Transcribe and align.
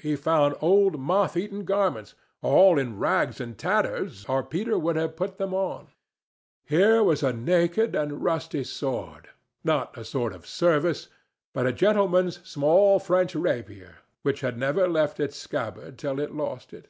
He 0.00 0.16
found 0.16 0.56
old 0.60 0.98
moth 0.98 1.36
eaten 1.36 1.64
garments, 1.64 2.16
all 2.42 2.80
in 2.80 2.98
rags 2.98 3.40
and 3.40 3.56
tatters, 3.56 4.24
or 4.28 4.42
Peter 4.42 4.76
would 4.76 4.96
have 4.96 5.14
put 5.14 5.38
them 5.38 5.54
on. 5.54 5.86
Here 6.64 7.00
was 7.04 7.22
a 7.22 7.32
naked 7.32 7.94
and 7.94 8.20
rusty 8.24 8.64
sword—not 8.64 9.96
a 9.96 10.04
sword 10.04 10.32
of 10.32 10.48
service, 10.48 11.06
but 11.54 11.64
a 11.68 11.72
gentleman's 11.72 12.40
small 12.44 12.98
French 12.98 13.36
rapier—which 13.36 14.40
had 14.40 14.58
never 14.58 14.88
left 14.88 15.20
its 15.20 15.36
scabbard 15.36 15.96
till 15.96 16.18
it 16.18 16.34
lost 16.34 16.72
it. 16.74 16.88